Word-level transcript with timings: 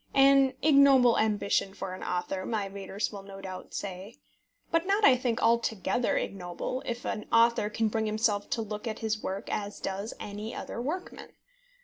An 0.15 0.53
ignoble 0.63 1.19
ambition 1.19 1.75
for 1.75 1.93
an 1.93 2.01
author, 2.01 2.43
my 2.43 2.65
readers 2.65 3.11
will 3.11 3.21
no 3.21 3.39
doubt 3.39 3.75
say. 3.75 4.17
But 4.71 4.87
not, 4.87 5.05
I 5.05 5.15
think, 5.15 5.43
altogether 5.43 6.17
ignoble, 6.17 6.81
if 6.87 7.05
an 7.05 7.27
author 7.31 7.69
can 7.69 7.87
bring 7.87 8.07
himself 8.07 8.49
to 8.49 8.63
look 8.63 8.87
at 8.87 8.97
his 8.97 9.21
work 9.21 9.47
as 9.51 9.79
does 9.79 10.15
any 10.19 10.55
other 10.55 10.81
workman. 10.81 11.33